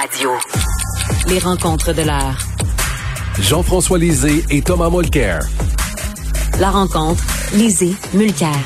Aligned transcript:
radio. 0.00 0.30
Les 1.28 1.38
rencontres 1.40 1.92
de 1.92 2.02
l'heure. 2.02 2.38
Jean-François 3.38 3.98
Lisée 3.98 4.42
et 4.50 4.62
Thomas 4.62 4.88
Mulcair. 4.88 5.40
La 6.58 6.70
rencontre, 6.70 7.22
Lisée, 7.54 7.92
Mulcair. 8.14 8.56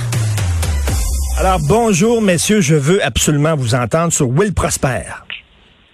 Alors, 1.38 1.58
bonjour, 1.68 2.22
messieurs. 2.22 2.60
Je 2.60 2.76
veux 2.76 3.04
absolument 3.04 3.56
vous 3.56 3.74
entendre 3.74 4.12
sur 4.12 4.28
Will 4.28 4.54
Prosper. 4.54 5.02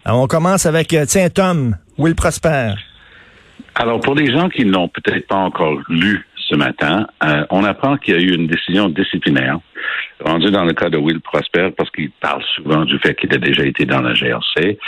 Alors, 0.05 0.21
on 0.21 0.27
commence 0.27 0.67
avec, 0.67 0.93
euh, 0.93 1.07
tiens, 1.07 1.31
Tom, 1.31 1.77
Will 1.97 2.15
Prosper. 2.15 2.75
Alors, 3.77 4.01
pour 4.01 4.15
les 4.15 4.31
gens 4.31 4.51
qui 4.51 4.67
n'ont 4.67 4.89
peut-être 4.89 5.27
pas 5.27 5.37
encore 5.37 5.79
lu 5.89 6.27
ce 6.51 6.57
matin, 6.57 7.07
euh, 7.23 7.45
on 7.51 7.65
apprend 7.65 7.97
qu'il 7.97 8.15
y 8.15 8.17
a 8.17 8.21
eu 8.21 8.35
une 8.35 8.47
décision 8.47 8.89
disciplinaire 8.89 9.59
rendue 10.25 10.51
dans 10.51 10.65
le 10.65 10.73
cas 10.73 10.91
de 10.91 10.99
Will 10.99 11.21
Prosper 11.21 11.71
parce 11.77 11.91
qu'il 11.91 12.11
parle 12.11 12.43
souvent 12.55 12.85
du 12.85 12.99
fait 12.99 13.15
qu'il 13.15 13.33
a 13.35 13.39
déjà 13.39 13.65
été 13.65 13.87
dans 13.87 14.03
la 14.03 14.15
GRC. 14.15 14.79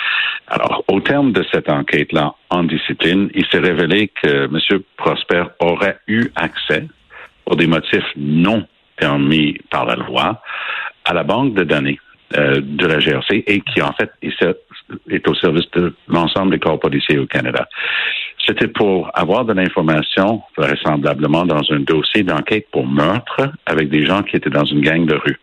Alors, 0.48 0.84
au 0.88 1.00
terme 1.00 1.32
de 1.32 1.44
cette 1.52 1.70
enquête-là 1.70 2.34
en 2.50 2.64
discipline, 2.64 3.30
il 3.34 3.46
s'est 3.46 3.60
révélé 3.60 4.08
que 4.22 4.44
M. 4.44 4.80
Prosper 4.96 5.44
aurait 5.60 5.98
eu 6.08 6.30
accès, 6.34 6.86
pour 7.44 7.56
des 7.56 7.66
motifs 7.66 8.04
non 8.16 8.66
permis 8.96 9.58
par 9.70 9.86
la 9.86 9.96
loi, 9.96 10.42
à 11.04 11.14
la 11.14 11.22
banque 11.24 11.54
de 11.54 11.64
données 11.64 11.98
euh, 12.36 12.60
de 12.62 12.86
la 12.86 12.98
GRC 12.98 13.44
et 13.46 13.60
qui, 13.60 13.82
en 13.82 13.92
fait, 13.92 14.10
est 14.22 15.28
au 15.28 15.34
service 15.34 15.70
de 15.72 15.94
l'ensemble 16.08 16.52
des 16.52 16.58
corps 16.58 16.78
policiers 16.78 17.18
au 17.18 17.26
Canada. 17.26 17.68
C'était 18.46 18.68
pour 18.68 19.10
avoir 19.14 19.44
de 19.44 19.52
l'information, 19.52 20.42
vraisemblablement 20.56 21.44
dans 21.44 21.62
un 21.70 21.80
dossier 21.80 22.24
d'enquête 22.24 22.66
pour 22.72 22.86
meurtre 22.86 23.52
avec 23.66 23.88
des 23.88 24.04
gens 24.04 24.22
qui 24.22 24.36
étaient 24.36 24.50
dans 24.50 24.64
une 24.64 24.80
gang 24.80 25.06
de 25.06 25.14
rue. 25.14 25.38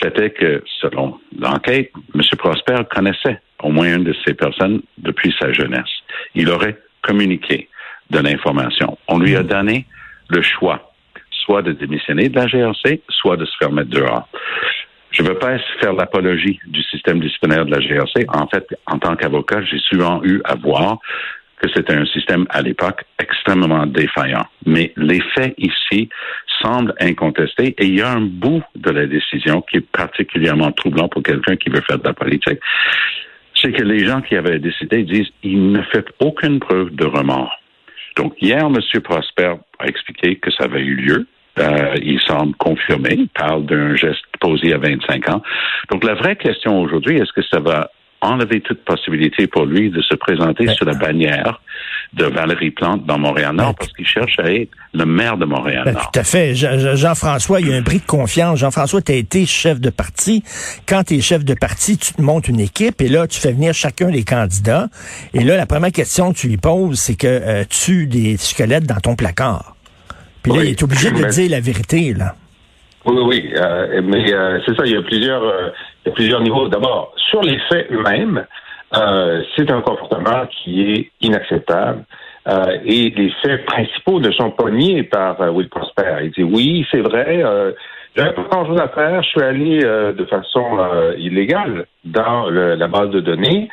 C'était 0.00 0.30
que, 0.30 0.62
selon 0.80 1.18
l'enquête, 1.38 1.92
M. 2.14 2.20
Prosper 2.36 2.76
connaissait 2.90 3.40
au 3.62 3.70
moins 3.70 3.96
une 3.96 4.04
de 4.04 4.14
ces 4.24 4.34
personnes 4.34 4.80
depuis 4.98 5.34
sa 5.38 5.52
jeunesse. 5.52 5.90
Il 6.34 6.48
aurait 6.50 6.78
communiqué 7.02 7.68
de 8.10 8.18
l'information. 8.18 8.98
On 9.08 9.18
lui 9.18 9.36
a 9.36 9.42
donné 9.42 9.86
le 10.28 10.42
choix, 10.42 10.92
soit 11.30 11.62
de 11.62 11.72
démissionner 11.72 12.28
de 12.28 12.36
la 12.36 12.46
GRC, 12.46 13.00
soit 13.08 13.36
de 13.36 13.44
se 13.44 13.56
faire 13.58 13.72
mettre 13.72 13.90
dehors. 13.90 14.28
Je 15.10 15.22
ne 15.22 15.28
veux 15.28 15.38
pas 15.38 15.58
faire 15.80 15.94
l'apologie 15.94 16.60
du 16.66 16.82
système 16.82 17.18
disciplinaire 17.18 17.64
de 17.64 17.70
la 17.70 17.80
GRC. 17.80 18.26
En 18.28 18.46
fait, 18.46 18.66
en 18.86 18.98
tant 18.98 19.16
qu'avocat, 19.16 19.62
j'ai 19.64 19.78
souvent 19.78 20.22
eu 20.22 20.40
à 20.44 20.54
voir 20.54 20.98
que 21.58 21.68
c'était 21.74 21.94
un 21.94 22.06
système 22.06 22.46
à 22.50 22.62
l'époque 22.62 23.04
extrêmement 23.20 23.86
défaillant. 23.86 24.46
Mais 24.66 24.92
les 24.96 25.20
faits 25.34 25.54
ici 25.58 26.08
semblent 26.62 26.94
incontestés 27.00 27.74
et 27.78 27.86
il 27.86 27.96
y 27.96 28.02
a 28.02 28.10
un 28.10 28.20
bout 28.20 28.62
de 28.74 28.90
la 28.90 29.06
décision 29.06 29.62
qui 29.62 29.78
est 29.78 29.86
particulièrement 29.92 30.72
troublant 30.72 31.08
pour 31.08 31.22
quelqu'un 31.22 31.56
qui 31.56 31.70
veut 31.70 31.82
faire 31.82 31.98
de 31.98 32.06
la 32.06 32.14
politique. 32.14 32.58
C'est 33.54 33.72
que 33.72 33.82
les 33.82 34.04
gens 34.04 34.20
qui 34.20 34.36
avaient 34.36 34.58
décidé 34.58 35.02
disent 35.02 35.30
il 35.42 35.72
ne 35.72 35.82
fait 35.82 36.06
aucune 36.20 36.60
preuve 36.60 36.94
de 36.94 37.04
remords. 37.04 37.58
Donc 38.16 38.34
hier, 38.40 38.64
M. 38.64 39.00
Prosper 39.02 39.54
a 39.78 39.86
expliqué 39.86 40.36
que 40.36 40.50
ça 40.50 40.64
avait 40.64 40.82
eu 40.82 40.94
lieu. 40.94 41.26
Euh, 41.58 41.94
il 42.02 42.20
semble 42.20 42.54
confirmer. 42.56 43.14
Il 43.14 43.28
parle 43.28 43.66
d'un 43.66 43.96
geste 43.96 44.22
posé 44.40 44.72
à 44.72 44.78
25 44.78 45.28
ans. 45.28 45.42
Donc 45.90 46.04
la 46.04 46.14
vraie 46.14 46.36
question 46.36 46.80
aujourd'hui, 46.80 47.16
est-ce 47.16 47.32
que 47.32 47.42
ça 47.42 47.58
va 47.58 47.90
enlever 48.20 48.60
toute 48.60 48.84
possibilité 48.84 49.46
pour 49.46 49.64
lui 49.64 49.90
de 49.90 50.00
se 50.02 50.14
présenter 50.16 50.66
Ben, 50.66 50.74
sous 50.74 50.84
la 50.84 50.94
bannière 50.94 51.60
de 52.14 52.24
Valérie 52.24 52.70
Plante 52.70 53.04
dans 53.06 53.18
Montréal-Nord 53.18 53.68
Ben, 53.68 53.74
parce 53.78 53.92
qu'il 53.92 54.06
cherche 54.06 54.38
à 54.38 54.50
être 54.50 54.70
le 54.94 55.04
maire 55.04 55.36
de 55.36 55.44
Ben, 55.44 55.56
Montréal-Nord. 55.56 56.10
tout 56.12 56.18
à 56.18 56.24
fait. 56.24 56.54
Jean- 56.54 56.78
Jean- 56.78 56.96
Jean-François, 56.96 57.60
il 57.60 57.68
y 57.68 57.72
a 57.72 57.76
un 57.76 57.82
bris 57.82 57.98
de 57.98 58.06
confiance. 58.06 58.58
Jean-François, 58.58 59.02
tu 59.02 59.12
as 59.12 59.16
été 59.16 59.46
chef 59.46 59.78
de 59.80 59.90
parti. 59.90 60.42
Quand 60.88 61.04
tu 61.04 61.14
es 61.16 61.20
chef 61.20 61.44
de 61.44 61.54
parti, 61.54 61.96
tu 61.98 62.12
te 62.14 62.20
montes 62.22 62.48
une 62.48 62.60
équipe 62.60 63.00
et 63.02 63.08
là, 63.08 63.26
tu 63.26 63.38
fais 63.38 63.52
venir 63.52 63.72
chacun 63.74 64.10
des 64.10 64.24
candidats. 64.24 64.88
Et 65.34 65.44
là, 65.44 65.56
la 65.56 65.66
première 65.66 65.92
question 65.92 66.32
que 66.32 66.38
tu 66.38 66.48
lui 66.48 66.56
poses, 66.56 66.98
c'est 66.98 67.16
que 67.16 67.26
euh, 67.26 67.64
tu 67.68 68.06
des 68.06 68.36
squelettes 68.36 68.84
dans 68.86 69.00
ton 69.00 69.14
placard. 69.14 69.76
Puis 70.42 70.52
là, 70.52 70.58
Oui. 70.58 70.64
il 70.66 70.70
est 70.70 70.82
obligé 70.82 71.10
de 71.10 71.18
Mais- 71.20 71.28
dire 71.28 71.50
la 71.50 71.60
vérité, 71.60 72.14
là. 72.14 72.34
Oui, 73.04 73.16
oui, 73.26 73.50
euh, 73.56 74.02
mais 74.04 74.32
euh, 74.32 74.58
c'est 74.66 74.74
ça, 74.76 74.82
il 74.84 74.92
y 74.92 74.96
a 74.96 75.02
plusieurs, 75.02 75.42
euh, 75.42 75.68
plusieurs 76.12 76.40
niveaux. 76.40 76.68
D'abord, 76.68 77.12
sur 77.16 77.42
les 77.42 77.58
faits 77.68 77.88
eux-mêmes, 77.90 78.46
euh, 78.96 79.42
c'est 79.56 79.70
un 79.70 79.80
comportement 79.82 80.46
qui 80.50 80.92
est 80.92 81.10
inacceptable. 81.20 82.04
Euh, 82.48 82.78
et 82.84 83.10
les 83.10 83.30
faits 83.42 83.66
principaux 83.66 84.20
ne 84.20 84.30
sont 84.30 84.50
pas 84.52 84.70
niés 84.70 85.02
par 85.02 85.40
euh, 85.42 85.50
Will 85.50 85.68
Prosper. 85.68 86.18
Il 86.22 86.30
dit 86.30 86.42
oui, 86.42 86.86
c'est 86.90 87.00
vrai, 87.02 87.42
euh, 87.44 87.72
j'avais 88.16 88.32
pas 88.32 88.42
grand-chose 88.50 88.80
à 88.80 88.88
faire, 88.88 89.22
je 89.22 89.28
suis 89.28 89.42
allé 89.42 89.84
euh, 89.84 90.12
de 90.12 90.24
façon 90.24 90.64
euh, 90.78 91.14
illégale 91.18 91.84
dans 92.04 92.48
le- 92.48 92.74
la 92.74 92.88
base 92.88 93.10
de 93.10 93.20
données. 93.20 93.68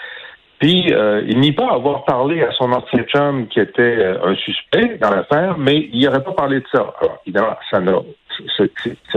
Puis, 0.60 0.94
euh, 0.94 1.22
il 1.28 1.40
nie 1.40 1.52
pas 1.52 1.72
avoir 1.72 2.06
parlé 2.06 2.42
à 2.42 2.52
son 2.52 2.72
ancien 2.72 3.04
chum 3.04 3.48
qui 3.48 3.60
était 3.60 3.82
euh, 3.82 4.24
un 4.24 4.36
suspect 4.36 4.98
dans 5.02 5.10
l'affaire, 5.10 5.58
mais 5.58 5.90
il 5.92 6.06
n'aurait 6.06 6.24
pas 6.24 6.32
parlé 6.32 6.60
de 6.60 6.66
ça. 6.72 6.94
Alors, 7.02 7.18
évidemment, 7.26 7.56
ça 7.70 7.82
n'a, 7.82 8.00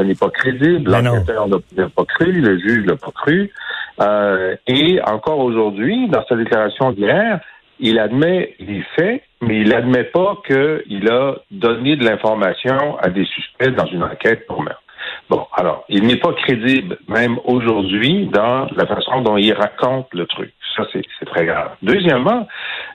n'est 0.04 0.14
pas 0.14 0.30
crédible. 0.30 0.90
L'enquêteur 0.90 1.48
ne 1.48 1.56
l'a 1.76 1.88
pas 1.88 2.04
cru, 2.04 2.32
le 2.32 2.58
juge 2.58 2.86
l'a 2.86 2.96
pas 2.96 3.12
cru. 3.12 3.52
Euh, 4.00 4.56
et 4.66 5.00
encore 5.02 5.38
aujourd'hui, 5.38 6.08
dans 6.08 6.24
sa 6.26 6.36
déclaration 6.36 6.92
d'hier, 6.92 7.40
il 7.80 7.98
admet 7.98 8.54
les 8.58 8.82
faits, 8.96 9.22
mais 9.40 9.60
il 9.60 9.72
admet 9.74 10.04
pas 10.04 10.38
qu'il 10.46 11.08
a 11.10 11.36
donné 11.50 11.96
de 11.96 12.04
l'information 12.04 12.98
à 12.98 13.08
des 13.08 13.24
suspects 13.24 13.70
dans 13.70 13.86
une 13.86 14.02
enquête 14.02 14.46
pour 14.46 14.62
meurtre. 14.62 14.82
Bon, 15.30 15.46
alors, 15.52 15.84
il 15.88 16.04
n'est 16.06 16.16
pas 16.16 16.32
crédible, 16.32 16.98
même 17.06 17.38
aujourd'hui, 17.44 18.26
dans 18.32 18.66
la 18.74 18.86
façon 18.86 19.20
dont 19.20 19.36
il 19.36 19.52
raconte 19.52 20.08
le 20.12 20.26
truc. 20.26 20.52
Ça, 20.84 21.00
c'est 21.18 21.24
très 21.26 21.46
grave. 21.46 21.70
Deuxièmement, 21.82 22.46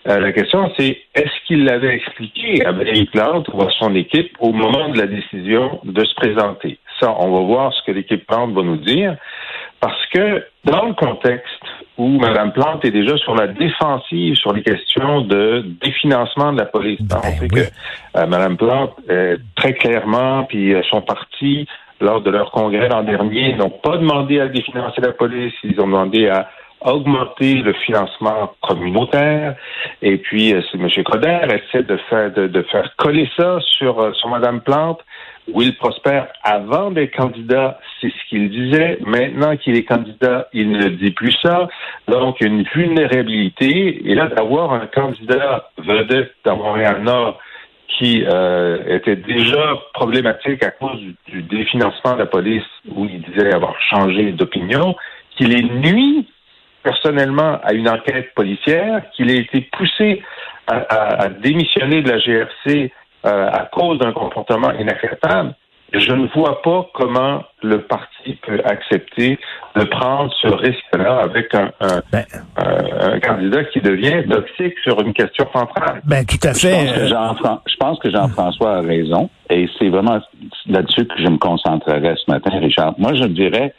euh, 0.08 0.20
la 0.20 0.32
question, 0.32 0.72
c'est 0.78 0.98
est-ce 1.16 1.46
qu'il 1.48 1.66
l'avait 1.66 1.96
expliqué 1.96 2.66
à 2.66 2.72
Valérie 2.72 3.06
Plante 3.06 3.48
ou 3.54 3.62
à 3.62 3.70
son 3.80 3.94
équipe 3.96 4.36
au 4.40 4.52
moment 4.52 4.90
de 4.90 4.98
la 4.98 5.08
décision 5.08 5.80
de 5.84 6.04
se 6.06 6.14
présenter? 6.16 6.78
Ça, 7.00 7.14
on 7.20 7.32
va 7.32 7.46
voir 7.46 7.74
ce 7.74 7.84
que 7.86 7.92
l'équipe 7.92 8.26
Plante 8.26 8.54
va 8.54 8.62
nous 8.62 8.78
dire. 8.78 9.16
Parce 9.80 10.06
que 10.14 10.46
dans 10.64 10.86
le 10.86 10.94
contexte 10.94 11.60
où 11.98 12.08
Mme 12.08 12.54
Plante 12.54 12.86
est 12.86 12.92
déjà 12.92 13.18
sur 13.18 13.36
la 13.36 13.48
défensive 13.48 14.36
sur 14.36 14.54
les 14.54 14.64
questions 14.64 15.22
de 15.22 15.66
définancement 15.82 16.54
de 16.54 16.60
la 16.60 16.66
police, 16.66 17.02
Ben 17.02 17.18
on 17.18 17.22
sait 17.22 17.38
oui. 17.42 17.48
que 17.50 18.20
euh, 18.20 18.26
Mme 18.26 18.56
Plante, 18.56 18.94
euh, 19.10 19.38
très 19.56 19.74
clairement, 19.74 20.46
puis 20.46 20.74
euh, 20.74 20.82
son 20.90 21.02
parti, 21.02 21.68
lors 22.00 22.22
de 22.22 22.32
leur 22.32 22.52
congrès 22.52 22.88
l'an 22.88 23.04
dernier, 23.04 23.56
n'ont 23.56 23.70
pas 23.70 23.98
demandé 23.98 24.40
à 24.40 24.48
définancer 24.48 25.02
la 25.02 25.12
police, 25.12 25.54
ils 25.64 25.80
ont 25.82 25.86
demandé 25.86 26.30
à 26.30 26.50
augmenter 26.86 27.56
le 27.56 27.74
financement 27.74 28.54
communautaire. 28.62 29.56
Et 30.02 30.18
puis, 30.18 30.54
euh, 30.54 30.62
c'est 30.72 30.78
M. 30.78 30.90
Coder 31.04 31.40
essaie 31.46 31.84
de 31.84 31.98
faire 32.10 32.32
de, 32.32 32.62
faire 32.64 32.90
coller 32.98 33.30
ça 33.38 33.60
sur, 33.78 34.00
euh, 34.00 34.14
sur 34.14 34.30
Mme 34.30 34.62
Plante. 34.62 35.02
Will 35.52 35.76
Prosper, 35.76 36.22
avant 36.42 36.92
d'être 36.92 37.16
candidat, 37.16 37.78
c'est 38.00 38.08
ce 38.10 38.30
qu'il 38.30 38.50
disait. 38.50 38.98
Maintenant 39.06 39.58
qu'il 39.58 39.76
est 39.76 39.84
candidat, 39.84 40.48
il 40.54 40.72
ne 40.72 40.88
dit 40.88 41.12
plus 41.12 41.36
ça. 41.42 41.68
Donc, 42.08 42.40
une 42.40 42.64
vulnérabilité. 42.74 44.10
Et 44.10 44.16
là, 44.16 44.28
d'avoir 44.28 44.72
un 44.72 44.88
candidat 44.88 45.70
vedette 45.78 46.32
dans 46.46 46.56
Montréal-Nord 46.56 47.40
qui 47.98 48.24
euh, 48.26 48.98
était 48.98 49.18
déjà 49.18 49.78
problématique 49.94 50.64
à 50.64 50.72
cause 50.72 51.00
du, 51.00 51.16
du 51.28 51.44
définancement 51.44 52.14
de 52.14 52.20
la 52.20 52.26
police, 52.26 52.64
où 52.90 53.06
il 53.06 53.22
disait 53.22 53.54
avoir 53.54 53.76
changé 53.90 54.32
d'opinion, 54.32 54.96
qu'il 55.36 55.54
est 55.54 55.64
nuit 55.64 56.28
personnellement 56.84 57.60
à 57.64 57.74
une 57.74 57.90
enquête 57.90 58.34
policière, 58.36 59.02
qu'il 59.16 59.30
a 59.32 59.36
été 59.36 59.62
poussé 59.78 60.22
à, 60.68 60.76
à- 60.78 61.24
à 61.24 61.30
démissionner 61.30 62.02
de 62.02 62.10
la 62.12 62.20
GRC 62.20 62.92
euh, 63.26 63.50
à 63.50 63.70
cause 63.72 64.00
d'un 64.00 64.12
comportement 64.12 64.72
inacceptable, 64.74 65.56
je 65.94 66.12
ne 66.12 66.26
vois 66.34 66.62
pas 66.64 66.88
comment 66.96 67.44
le 67.62 67.84
parti 67.84 68.34
peut 68.48 68.60
accepter 68.66 69.38
de 69.76 69.84
prendre 69.84 70.34
ce 70.42 70.48
risque-là 70.48 71.20
avec 71.20 71.54
un, 71.54 71.72
un, 71.82 72.02
Ben, 72.12 72.26
un- 72.58 73.12
un 73.14 73.20
candidat 73.20 73.64
qui 73.66 73.80
devient 73.80 74.24
toxique 74.28 74.74
sur 74.84 75.00
une 75.02 75.14
question 75.14 75.48
centrale. 75.54 76.02
ben 76.04 76.26
tout 76.26 76.48
à 76.48 76.54
Je 76.54 76.68
fait. 76.68 76.72
pense 76.86 76.92
que 76.96 77.00
euh, 77.00 77.08
Jean-Fran- 77.10 77.62
je 77.68 77.76
pense 77.76 78.00
que 78.00 78.10
Jean-François 78.10 78.78
a 78.78 78.82
raison 78.82 79.30
et 79.52 79.70
c'est 79.78 79.90
vraiment 79.90 80.20
là-dessus 80.66 81.06
que 81.06 81.22
je 81.22 81.28
me 81.28 81.38
concentrerai 81.38 82.16
ce 82.18 82.32
matin, 82.32 82.50
Richard. 82.60 82.96
Moi, 82.98 83.14
je 83.14 83.26
dirais 83.26 83.74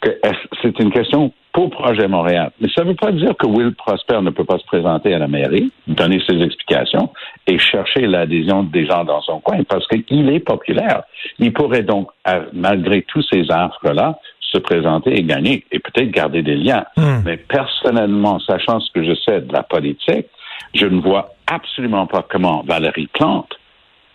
que 0.00 0.18
c'est 0.62 0.78
une 0.78 0.90
question 0.90 1.32
pour 1.52 1.70
Projet 1.70 2.08
Montréal. 2.08 2.52
Mais 2.60 2.68
ça 2.74 2.84
ne 2.84 2.90
veut 2.90 2.96
pas 2.96 3.12
dire 3.12 3.34
que 3.36 3.46
Will 3.46 3.74
Prosper 3.74 4.20
ne 4.22 4.30
peut 4.30 4.44
pas 4.44 4.58
se 4.58 4.64
présenter 4.66 5.14
à 5.14 5.18
la 5.18 5.26
mairie, 5.26 5.72
donner 5.86 6.22
ses 6.28 6.40
explications 6.42 7.10
et 7.46 7.58
chercher 7.58 8.06
l'adhésion 8.06 8.62
des 8.62 8.86
gens 8.86 9.04
dans 9.04 9.20
son 9.22 9.40
coin 9.40 9.62
parce 9.64 9.86
qu'il 9.88 10.30
est 10.30 10.40
populaire. 10.40 11.02
Il 11.38 11.52
pourrait 11.52 11.82
donc, 11.82 12.08
malgré 12.52 13.02
tous 13.02 13.24
ces 13.32 13.50
affres-là, 13.50 14.18
se 14.40 14.58
présenter 14.58 15.18
et 15.18 15.22
gagner 15.22 15.64
et 15.70 15.78
peut-être 15.78 16.10
garder 16.10 16.42
des 16.42 16.56
liens. 16.56 16.84
Hmm. 16.96 17.22
Mais 17.24 17.36
personnellement, 17.36 18.38
sachant 18.40 18.80
ce 18.80 18.90
que 18.92 19.04
je 19.04 19.14
sais 19.24 19.40
de 19.40 19.52
la 19.52 19.62
politique, 19.62 20.26
je 20.74 20.86
ne 20.86 21.00
vois 21.00 21.34
absolument 21.46 22.06
pas 22.06 22.24
comment 22.28 22.62
Valérie 22.66 23.08
Plante 23.12 23.58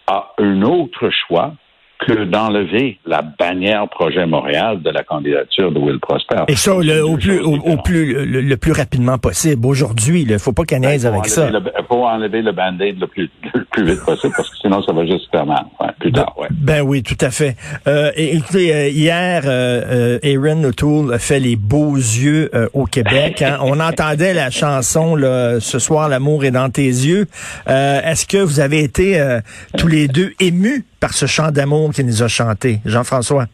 a 0.07 0.33
un 0.37 0.61
autre 0.61 1.09
choix 1.09 1.53
que 1.99 2.25
d'enlever 2.25 2.99
la 3.05 3.21
bannière 3.21 3.87
projet 3.89 4.25
Montréal 4.25 4.81
de 4.81 4.89
la 4.89 5.03
candidature 5.03 5.71
de 5.71 5.79
Will 5.79 5.99
Prosper. 5.99 6.43
Et 6.47 6.55
ça, 6.55 6.73
le, 6.79 7.01
au 7.05 7.17
plus, 7.17 7.39
au, 7.39 7.77
plus, 7.77 8.25
le, 8.25 8.55
plus 8.57 8.71
rapidement 8.71 9.17
possible. 9.17 9.65
Aujourd'hui, 9.65 10.21
il 10.23 10.31
ne 10.31 10.37
faut 10.37 10.53
pas 10.53 10.63
qu'elle 10.63 10.81
ben, 10.81 11.05
avec 11.05 11.27
ça. 11.27 11.49
Il 11.49 11.61
faut 11.87 12.05
enlever 12.05 12.41
le 12.41 12.51
band-aid 12.51 12.99
le 12.99 13.07
plus, 13.07 13.29
le 13.53 13.63
plus 13.65 13.85
vite 13.85 14.03
possible 14.05 14.33
parce 14.35 14.49
que 14.49 14.57
sinon, 14.57 14.83
ça 14.83 14.93
va 14.93 15.05
juste 15.05 15.29
faire 15.31 15.45
mal. 15.45 15.65
Ouais, 15.79 15.87
plus 15.99 16.11
tard, 16.11 16.33
ouais. 16.37 16.47
Ben 16.51 16.81
oui, 16.81 17.01
tout 17.01 17.17
à 17.21 17.31
fait. 17.31 17.55
Euh, 17.87 18.11
écoutez, 18.15 18.73
euh, 18.73 18.87
hier, 18.89 19.43
euh, 19.45 20.19
euh, 20.23 20.37
Aaron 20.37 20.63
O'Toole 20.63 21.13
a 21.13 21.19
fait 21.19 21.39
les 21.39 21.55
beaux 21.55 21.95
yeux 21.95 22.49
euh, 22.53 22.67
au 22.73 22.85
Québec. 22.85 23.41
Hein. 23.45 23.59
On 23.61 23.79
entendait 23.79 24.33
la 24.33 24.49
chanson 24.49 25.15
là, 25.15 25.59
Ce 25.59 25.77
soir, 25.77 26.09
l'amour 26.09 26.45
est 26.45 26.51
dans 26.51 26.69
tes 26.69 26.87
yeux. 26.87 27.27
Est-ce 27.67 28.25
que 28.25 28.37
vous 28.37 28.59
avez 28.59 28.79
été 28.79 29.39
tous 29.77 29.87
les 29.87 30.07
deux 30.07 30.33
émus 30.39 30.83
par 30.99 31.13
ce 31.13 31.25
chant 31.25 31.51
d'amour 31.51 31.91
qu'il 31.91 32.05
nous 32.05 32.23
a 32.23 32.27
chanté, 32.27 32.79
Jean-François? 32.85 33.45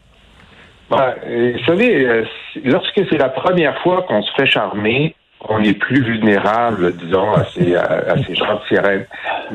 Ben, 0.90 1.14
vous 1.26 1.64
savez, 1.64 2.24
lorsque 2.64 3.00
c'est 3.10 3.18
la 3.18 3.30
première 3.30 3.80
fois 3.82 4.02
qu'on 4.02 4.22
se 4.22 4.30
fait 4.36 4.46
charmer, 4.46 5.14
on 5.48 5.62
est 5.62 5.74
plus 5.74 6.02
vulnérable, 6.02 6.94
disons, 6.96 7.32
à 7.32 7.44
ces, 7.46 7.74
à, 7.74 8.16
gens 8.16 8.54
de 8.54 8.66
sirène. 8.68 9.06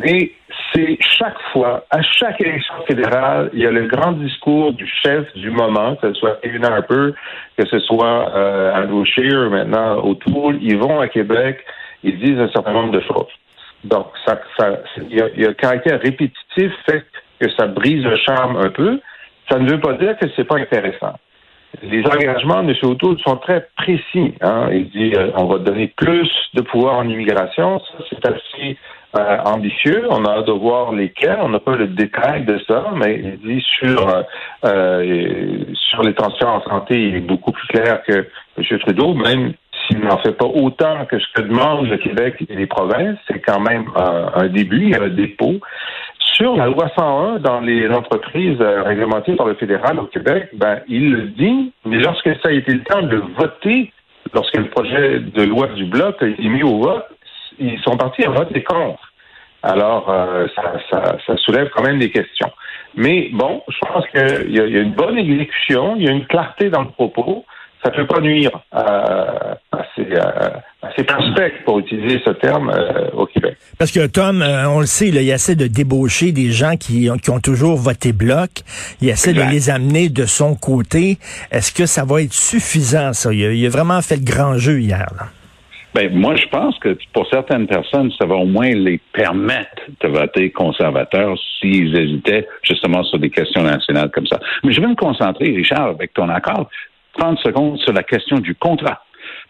Mais 0.03 0.31
c'est 0.73 0.97
chaque 0.99 1.39
fois, 1.53 1.85
à 1.89 2.01
chaque 2.01 2.41
élection 2.41 2.73
fédérale, 2.87 3.49
il 3.53 3.59
y 3.59 3.65
a 3.65 3.71
le 3.71 3.87
grand 3.87 4.11
discours 4.13 4.73
du 4.73 4.87
chef 5.03 5.33
du 5.35 5.51
moment, 5.51 5.95
que 5.95 6.13
ce 6.13 6.19
soit 6.19 6.39
Kevin 6.41 6.65
Harper, 6.65 7.11
que 7.57 7.65
ce 7.67 7.79
soit 7.79 8.31
euh, 8.35 8.75
Andrew 8.75 9.05
Scheer, 9.05 9.49
maintenant 9.49 10.03
O'Toole, 10.03 10.57
ils 10.61 10.77
vont 10.77 10.99
à 10.99 11.07
Québec, 11.07 11.63
ils 12.03 12.19
disent 12.19 12.39
un 12.39 12.49
certain 12.49 12.73
nombre 12.73 12.91
de 12.91 13.01
choses. 13.01 13.31
Donc, 13.83 14.07
ça, 14.25 14.39
il 15.09 15.17
y 15.17 15.45
a 15.45 15.49
un 15.49 15.53
caractère 15.53 16.01
répétitif 16.01 16.71
fait 16.85 17.05
que 17.39 17.49
ça 17.57 17.67
brise 17.67 18.03
le 18.03 18.17
charme 18.17 18.57
un 18.57 18.69
peu. 18.69 18.99
Ça 19.49 19.59
ne 19.59 19.69
veut 19.69 19.79
pas 19.79 19.93
dire 19.93 20.17
que 20.17 20.27
c'est 20.35 20.43
pas 20.43 20.57
intéressant 20.57 21.13
les 21.83 22.03
engagements 22.05 22.63
de 22.63 22.71
M. 22.71 22.75
O'Toole 22.83 23.19
sont 23.19 23.37
très 23.37 23.67
précis. 23.77 24.33
Hein. 24.41 24.69
Il 24.71 24.89
dit 24.89 25.13
euh, 25.15 25.31
on 25.35 25.45
va 25.45 25.59
donner 25.59 25.93
plus 25.95 26.29
de 26.53 26.61
pouvoir 26.61 26.97
en 26.97 27.07
immigration. 27.07 27.79
Ça, 27.79 28.03
c'est 28.09 28.25
assez 28.25 28.77
euh, 29.17 29.37
ambitieux. 29.45 30.05
On 30.09 30.25
a 30.25 30.37
hâte 30.37 30.47
de 30.47 30.53
voir 30.53 30.91
lesquels. 30.93 31.37
On 31.41 31.49
n'a 31.49 31.59
pas 31.59 31.75
le 31.75 31.87
détail 31.87 32.45
de 32.45 32.59
ça, 32.67 32.91
mais 32.95 33.19
il 33.23 33.37
dit 33.39 33.65
sur 33.79 34.07
euh, 34.65 35.63
sur 35.89 36.03
les 36.03 36.13
transferts 36.13 36.49
en 36.49 36.63
santé, 36.63 36.99
il 36.99 37.15
est 37.15 37.21
beaucoup 37.21 37.51
plus 37.51 37.67
clair 37.67 38.01
que 38.03 38.27
M. 38.57 38.79
Trudeau, 38.79 39.13
même 39.13 39.53
s'il 39.87 39.99
n'en 39.99 40.17
fait 40.17 40.33
pas 40.33 40.45
autant 40.45 41.05
que 41.05 41.19
ce 41.19 41.25
que 41.35 41.41
demandent 41.41 41.87
le 41.87 41.97
Québec 41.97 42.35
et 42.49 42.55
les 42.55 42.67
provinces. 42.67 43.17
C'est 43.27 43.39
quand 43.39 43.59
même 43.59 43.85
un 43.95 44.47
début, 44.47 44.93
un 44.95 45.09
dépôt. 45.09 45.59
Sur 46.37 46.55
la 46.55 46.67
loi 46.67 46.87
101 46.95 47.39
dans 47.39 47.61
les 47.61 47.89
entreprises 47.89 48.61
euh, 48.61 48.83
réglementées 48.83 49.35
par 49.35 49.47
le 49.47 49.55
fédéral 49.55 49.99
au 49.99 50.05
Québec, 50.05 50.49
ben, 50.53 50.81
il 50.87 51.11
le 51.11 51.21
dit, 51.29 51.73
mais 51.83 51.97
lorsque 51.97 52.29
ça 52.43 52.49
a 52.49 52.51
été 52.51 52.73
le 52.73 52.83
temps 52.83 53.01
de 53.01 53.23
voter, 53.39 53.91
lorsque 54.35 54.55
le 54.55 54.69
projet 54.69 55.19
de 55.19 55.41
loi 55.41 55.65
du 55.69 55.85
Bloc 55.85 56.21
a 56.21 56.27
été 56.27 56.47
mis 56.47 56.61
au 56.61 56.77
vote, 56.77 57.07
ils 57.57 57.79
sont 57.79 57.97
partis 57.97 58.23
à 58.23 58.29
voter 58.29 58.63
contre. 58.63 59.01
Alors, 59.63 60.11
euh, 60.11 60.45
ça, 60.91 61.37
soulève 61.37 61.69
quand 61.75 61.81
même 61.81 61.97
des 61.97 62.11
questions. 62.11 62.51
Mais 62.93 63.29
bon, 63.33 63.63
je 63.67 63.79
pense 63.79 64.07
qu'il 64.09 64.51
y, 64.51 64.57
y, 64.57 64.77
a 64.77 64.81
une 64.81 64.93
bonne 64.93 65.17
exécution, 65.17 65.95
il 65.95 66.03
y 66.03 66.07
a 66.07 66.11
une 66.11 66.27
clarté 66.27 66.69
dans 66.69 66.83
le 66.83 66.89
propos 66.89 67.45
ça 67.83 67.91
ne 67.91 67.95
peut 67.95 68.07
pas 68.07 68.21
nuire 68.21 68.51
à, 68.71 69.57
ces, 69.97 70.15
à, 70.15 70.63
ces, 70.95 71.03
prospects, 71.03 71.53
pour 71.65 71.79
utiliser 71.79 72.21
ce 72.23 72.31
terme, 72.31 72.69
euh, 72.69 73.09
au 73.13 73.25
Québec. 73.25 73.57
Parce 73.77 73.91
que, 73.91 74.05
Tom, 74.07 74.41
euh, 74.41 74.69
on 74.69 74.79
le 74.79 74.85
sait, 74.85 75.11
là, 75.11 75.21
il 75.21 75.29
essaie 75.29 75.55
de 75.55 75.67
débaucher 75.67 76.31
des 76.31 76.51
gens 76.51 76.77
qui, 76.77 77.09
qui 77.21 77.29
ont 77.29 77.39
toujours 77.39 77.75
voté 77.75 78.13
bloc. 78.13 78.49
Il 79.01 79.09
essaie 79.09 79.33
de 79.33 79.41
les 79.41 79.69
amener 79.69 80.09
de 80.09 80.25
son 80.25 80.55
côté. 80.55 81.17
Est-ce 81.51 81.73
que 81.73 81.85
ça 81.85 82.05
va 82.05 82.21
être 82.21 82.33
suffisant, 82.33 83.13
ça? 83.13 83.33
Il 83.33 83.65
a, 83.65 83.69
vraiment 83.69 84.01
fait 84.01 84.17
le 84.17 84.23
grand 84.23 84.57
jeu 84.57 84.79
hier. 84.79 85.07
Là. 85.17 85.25
Ben, 85.97 86.13
moi, 86.13 86.35
je 86.35 86.45
pense 86.49 86.77
que 86.77 86.95
pour 87.11 87.27
certaines 87.27 87.65
personnes, 87.65 88.11
ça 88.19 88.27
va 88.27 88.35
au 88.35 88.45
moins 88.45 88.69
les 88.69 88.99
permettre 89.13 89.81
de 89.99 90.07
voter 90.07 90.51
conservateur 90.51 91.35
s'ils 91.59 91.97
hésitaient 91.97 92.47
justement 92.61 93.03
sur 93.03 93.17
des 93.17 93.31
questions 93.31 93.63
nationales 93.63 94.11
comme 94.11 94.27
ça. 94.27 94.39
Mais 94.63 94.73
je 94.73 94.79
vais 94.79 94.87
me 94.87 94.95
concentrer, 94.95 95.45
Richard, 95.55 95.87
avec 95.87 96.13
ton 96.13 96.29
accord, 96.29 96.69
30 97.17 97.39
secondes 97.39 97.79
sur 97.79 97.93
la 97.93 98.03
question 98.03 98.37
du 98.37 98.53
contrat. 98.53 99.01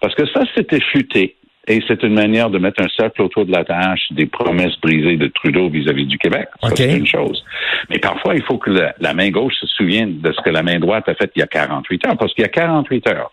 Parce 0.02 0.16
que 0.16 0.26
ça, 0.28 0.42
c'était 0.56 0.82
futé. 0.92 1.36
Et 1.70 1.82
c'est 1.86 2.02
une 2.04 2.14
manière 2.14 2.50
de 2.50 2.60
mettre 2.60 2.82
un 2.82 2.88
cercle 2.98 3.22
autour 3.22 3.46
de 3.46 3.52
la 3.52 3.66
tâche 3.66 4.12
des 4.12 4.26
promesses 4.26 4.80
brisées 4.82 5.18
de 5.18 5.28
Trudeau 5.28 5.70
vis-à-vis 5.70 6.06
du 6.06 6.18
Québec. 6.18 6.48
c'est 6.76 6.98
une 6.98 7.06
chose. 7.06 7.44
Mais 7.90 8.00
parfois, 8.00 8.36
il 8.36 8.44
faut 8.44 8.58
que 8.58 8.70
la, 8.70 9.14
main 9.14 9.30
gauche 9.30 9.56
se 9.60 9.68
souvienne 9.68 10.22
de 10.22 10.32
ce 10.32 10.42
que 10.42 10.50
la 10.50 10.64
main 10.64 10.80
droite 10.80 11.10
a 11.10 11.16
fait 11.16 11.30
il 11.36 11.40
y 11.40 11.44
a 11.44 11.48
48 11.48 12.08
heures. 12.08 12.18
Parce 12.18 12.34
qu'il 12.34 12.44
y 12.44 12.46
a 12.46 12.50
48 12.50 13.10
heures, 13.10 13.32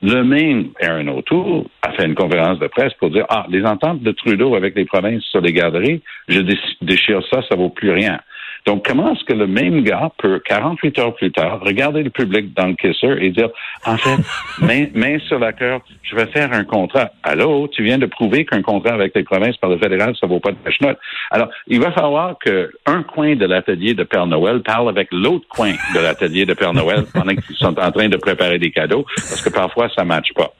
le 0.00 0.22
même 0.22 0.70
Aaron 0.80 1.08
O'Toole 1.08 1.64
a 1.82 1.92
fait 1.92 2.06
une 2.06 2.14
conférence 2.14 2.60
de 2.60 2.68
presse 2.68 2.92
pour 2.94 3.10
dire, 3.10 3.26
ah, 3.28 3.46
les 3.48 3.64
ententes 3.64 4.00
de 4.02 4.12
Trudeau 4.12 4.54
avec 4.54 4.76
les 4.76 4.84
provinces 4.84 5.24
sur 5.24 5.40
les 5.40 5.52
garderies, 5.52 6.02
je 6.28 6.40
déchire 6.82 7.20
ça, 7.32 7.42
ça 7.48 7.56
vaut 7.56 7.70
plus 7.70 7.90
rien. 7.90 8.20
Donc, 8.66 8.86
comment 8.86 9.12
est-ce 9.12 9.24
que 9.24 9.32
le 9.32 9.46
même 9.46 9.82
gars 9.82 10.10
peut, 10.18 10.40
48 10.44 10.98
heures 10.98 11.14
plus 11.14 11.32
tard, 11.32 11.60
regarder 11.60 12.02
le 12.02 12.10
public 12.10 12.54
dans 12.54 12.66
le 12.66 12.74
kisser 12.74 13.16
et 13.20 13.30
dire, 13.30 13.48
en 13.84 13.96
fait, 13.96 14.18
main, 14.60 14.86
main 14.94 15.18
sur 15.26 15.38
la 15.38 15.52
cœur, 15.52 15.80
je 16.02 16.14
vais 16.14 16.26
faire 16.26 16.52
un 16.52 16.64
contrat. 16.64 17.10
Allô, 17.22 17.68
tu 17.68 17.82
viens 17.82 17.98
de 17.98 18.06
prouver 18.06 18.44
qu'un 18.44 18.62
contrat 18.62 18.94
avec 18.94 19.14
les 19.14 19.24
provinces 19.24 19.56
par 19.56 19.70
le 19.70 19.78
fédéral, 19.78 20.14
ça 20.20 20.26
vaut 20.26 20.40
pas 20.40 20.52
de 20.52 20.56
note. 20.80 20.98
Alors, 21.30 21.48
il 21.66 21.80
va 21.80 21.90
falloir 21.92 22.36
que 22.38 22.70
un 22.86 23.02
coin 23.02 23.34
de 23.34 23.46
l'atelier 23.46 23.94
de 23.94 24.04
Père 24.04 24.26
Noël 24.26 24.62
parle 24.62 24.88
avec 24.88 25.08
l'autre 25.10 25.46
coin 25.48 25.72
de 25.94 26.00
l'atelier 26.00 26.46
de 26.46 26.54
Père 26.54 26.72
Noël 26.72 27.04
pendant 27.12 27.34
qu'ils 27.34 27.56
sont 27.56 27.78
en 27.78 27.90
train 27.90 28.08
de 28.08 28.16
préparer 28.16 28.58
des 28.58 28.70
cadeaux, 28.70 29.04
parce 29.16 29.42
que 29.42 29.50
parfois, 29.50 29.88
ça 29.96 30.04
matche 30.04 30.32
pas. 30.34 30.52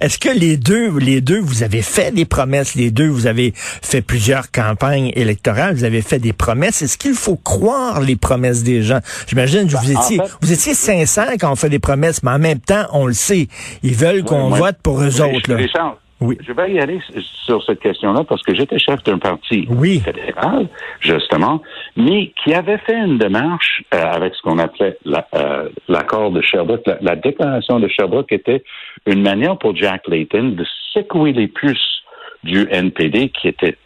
Est-ce 0.00 0.18
que 0.18 0.30
les 0.30 0.56
deux, 0.56 0.98
les 0.98 1.20
deux, 1.20 1.40
vous 1.40 1.62
avez 1.62 1.82
fait 1.82 2.12
des 2.12 2.24
promesses, 2.24 2.74
les 2.74 2.90
deux, 2.90 3.08
vous 3.08 3.26
avez 3.26 3.52
fait 3.54 4.02
plusieurs 4.02 4.50
campagnes 4.50 5.12
électorales, 5.14 5.74
vous 5.74 5.84
avez 5.84 6.02
fait 6.02 6.13
des 6.18 6.32
promesses. 6.32 6.82
Est-ce 6.82 6.98
qu'il 6.98 7.14
faut 7.14 7.36
croire 7.36 8.00
les 8.00 8.16
promesses 8.16 8.62
des 8.62 8.82
gens? 8.82 9.00
J'imagine 9.26 9.66
que 9.66 9.76
vous 9.76 9.92
ben, 9.92 10.00
étiez, 10.00 10.20
vous 10.40 10.52
étiez 10.52 10.74
sincère 10.74 11.32
quand 11.40 11.52
on 11.52 11.56
fait 11.56 11.68
des 11.68 11.78
promesses, 11.78 12.22
mais 12.22 12.32
en 12.32 12.38
même 12.38 12.60
temps, 12.60 12.86
on 12.92 13.06
le 13.06 13.12
sait. 13.12 13.48
Ils 13.82 13.94
veulent 13.94 14.24
qu'on 14.24 14.50
vote 14.50 14.76
pour 14.82 15.00
eux 15.02 15.20
autres. 15.20 15.52
Là. 15.52 15.96
Oui. 16.20 16.38
Je 16.46 16.52
vais 16.52 16.72
y 16.72 16.80
aller 16.80 17.00
sur 17.44 17.62
cette 17.64 17.80
question-là 17.80 18.24
parce 18.24 18.42
que 18.42 18.54
j'étais 18.54 18.78
chef 18.78 19.02
d'un 19.02 19.18
parti 19.18 19.66
fédéral, 19.66 20.68
justement, 21.00 21.60
mais 21.96 22.32
qui 22.42 22.54
avait 22.54 22.78
fait 22.78 22.96
une 22.96 23.18
démarche 23.18 23.82
euh, 23.92 23.98
avec 23.98 24.34
ce 24.34 24.42
qu'on 24.42 24.58
appelait 24.58 24.96
euh, 25.34 25.68
l'accord 25.88 26.30
de 26.30 26.40
Sherbrooke. 26.40 26.82
La, 26.86 26.98
la, 27.00 27.16
déclaration 27.16 27.80
de 27.80 27.88
Sherbrooke 27.88 28.32
était 28.32 28.62
une 29.06 29.22
manière 29.22 29.58
pour 29.58 29.76
Jack 29.76 30.06
Layton 30.06 30.54
de 30.56 30.64
secouer 30.92 31.32
les 31.32 31.48
puces 31.48 32.02
du 32.44 32.66
NPD 32.70 33.30
qui 33.30 33.48
était 33.48 33.76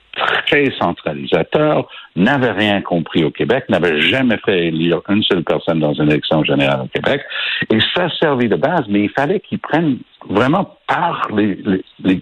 très 0.46 0.70
centralisateur, 0.80 1.88
n'avait 2.16 2.52
rien 2.52 2.80
compris 2.80 3.24
au 3.24 3.30
Québec, 3.30 3.64
n'avait 3.68 4.00
jamais 4.00 4.38
fait 4.44 4.66
élire 4.66 5.00
une 5.08 5.22
seule 5.22 5.44
personne 5.44 5.80
dans 5.80 5.94
une 5.94 6.10
élection 6.10 6.42
générale 6.44 6.82
au 6.82 6.88
Québec. 6.88 7.22
Et 7.70 7.78
ça 7.94 8.08
servait 8.20 8.48
de 8.48 8.56
base, 8.56 8.84
mais 8.88 9.02
il 9.02 9.10
fallait 9.10 9.40
qu'il 9.40 9.58
prenne 9.58 9.98
vraiment 10.28 10.76
par 10.86 11.28
les, 11.34 11.58
les, 12.04 12.20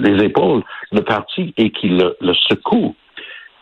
les, 0.00 0.24
épaules 0.24 0.62
le 0.92 1.00
parti 1.02 1.54
et 1.56 1.70
qu'il 1.70 1.96
le, 1.96 2.16
le 2.20 2.34
secoue. 2.48 2.94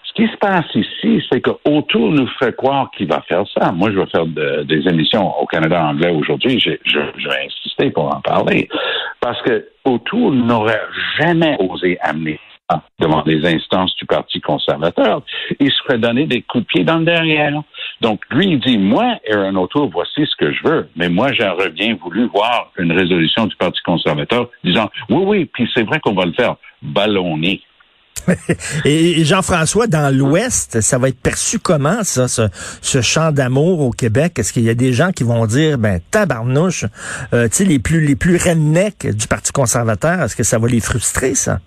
Ce 0.05 0.23
qui 0.23 0.29
se 0.33 0.37
passe 0.39 0.75
ici, 0.75 1.23
c'est 1.31 1.43
qu'autour 1.43 2.11
nous 2.11 2.29
fait 2.39 2.57
croire 2.57 2.91
qu'il 2.97 3.07
va 3.07 3.21
faire 3.29 3.45
ça. 3.59 3.71
Moi, 3.73 3.91
je 3.91 3.99
vais 3.99 4.07
faire 4.07 4.27
des 4.27 4.89
émissions 4.89 5.31
au 5.39 5.47
Canada 5.47 5.85
anglais 5.85 6.11
aujourd'hui. 6.11 6.59
Je, 6.59 6.71
je, 6.85 7.29
vais 7.29 7.45
insister 7.45 7.91
pour 7.91 8.15
en 8.15 8.21
parler. 8.23 8.69
Parce 9.21 9.41
que 9.43 9.69
autour 9.85 10.33
n'aurait 10.33 10.81
jamais 11.19 11.57
osé 11.61 11.99
amener 12.01 12.41
devant 12.99 13.23
les 13.27 13.47
instances 13.47 13.95
du 13.97 14.07
Parti 14.07 14.41
conservateur, 14.41 15.23
il 15.61 15.71
se 15.71 15.83
ferait 15.85 15.99
donner 15.99 16.27
des 16.27 16.43
coups 16.43 16.65
de 16.65 16.69
pied 16.69 16.85
dans 16.85 16.99
le 16.99 17.05
derrière. 17.05 17.63
Donc, 18.01 18.21
lui, 18.31 18.49
il 18.53 18.61
dit, 18.61 18.79
moi, 18.79 19.19
Aaron 19.31 19.57
O'Toole, 19.57 19.91
voici 19.93 20.27
ce 20.27 20.37
que 20.37 20.53
je 20.53 20.63
veux, 20.65 20.89
mais 20.97 21.09
moi, 21.09 21.33
j'aurais 21.33 21.71
bien 21.71 21.97
voulu 22.03 22.29
voir 22.29 22.73
une 22.77 22.93
résolution 22.93 23.47
du 23.47 23.57
Parti 23.57 23.81
conservateur 23.85 24.49
disant, 24.65 24.91
oui, 25.09 25.23
oui, 25.25 25.45
puis 25.47 25.69
c'est 25.75 25.85
vrai 25.85 26.01
qu'on 26.01 26.15
va 26.15 26.25
le 26.25 26.33
faire, 26.33 26.57
ballonner. 26.83 27.63
Et 28.85 29.25
Jean-François, 29.25 29.87
dans 29.87 30.15
l'Ouest, 30.15 30.81
ça 30.81 30.99
va 30.99 31.09
être 31.09 31.21
perçu 31.21 31.59
comment, 31.59 32.03
ça, 32.03 32.29
ce, 32.29 32.43
ce 32.83 33.01
chant 33.01 33.31
d'amour 33.31 33.81
au 33.81 33.91
Québec? 33.91 34.39
Est-ce 34.39 34.53
qu'il 34.53 34.65
y 34.65 34.71
a 34.71 34.75
des 34.75 34.93
gens 34.93 35.13
qui 35.13 35.23
vont 35.23 35.47
dire, 35.47 35.79
ben, 35.79 36.01
tabarnouche, 36.11 36.87
euh, 37.33 37.49
tu 37.49 37.57
sais, 37.57 37.65
les 37.65 37.79
plus, 37.79 38.01
les 38.01 38.17
plus 38.17 38.37
rednecks 38.37 39.07
du 39.07 39.29
Parti 39.29 39.53
conservateur, 39.53 40.23
est-ce 40.23 40.35
que 40.35 40.43
ça 40.43 40.59
va 40.59 40.67
les 40.67 40.81
frustrer, 40.81 41.35
ça? 41.35 41.61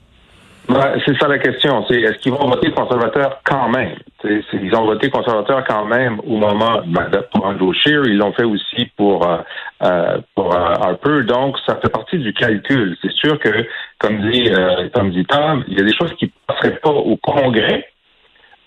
C'est 1.05 1.17
ça 1.17 1.27
la 1.27 1.39
question. 1.39 1.83
C'est 1.87 1.99
est-ce 1.99 2.19
qu'ils 2.19 2.31
vont 2.31 2.47
voter 2.47 2.71
conservateur 2.71 3.41
quand 3.43 3.69
même? 3.69 3.95
ils 4.23 4.75
ont 4.75 4.85
voté 4.85 5.09
conservateur 5.09 5.63
quand 5.65 5.85
même 5.85 6.19
au 6.27 6.37
moment 6.37 6.81
ben, 6.85 7.09
pour 7.33 7.45
Andrew 7.45 7.73
Scheer. 7.73 8.05
Ils 8.05 8.17
l'ont 8.17 8.33
fait 8.33 8.43
aussi 8.43 8.85
pour 8.97 9.27
euh, 9.27 9.37
euh 9.83 10.17
euh, 10.37 10.73
Harper. 10.81 11.23
Donc, 11.23 11.57
ça 11.65 11.79
fait 11.81 11.89
partie 11.89 12.19
du 12.19 12.33
calcul. 12.33 12.97
C'est 13.01 13.11
sûr 13.13 13.39
que, 13.39 13.49
comme 13.97 14.29
dit 14.29 14.51
comme 14.93 15.11
dit 15.11 15.25
Tom, 15.25 15.63
il 15.67 15.77
y 15.77 15.81
a 15.81 15.85
des 15.85 15.95
choses 15.95 16.13
qui 16.15 16.25
ne 16.25 16.31
passeraient 16.53 16.77
pas 16.77 16.91
au 16.91 17.17
Congrès, 17.17 17.87